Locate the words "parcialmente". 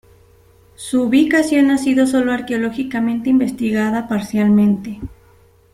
4.07-4.99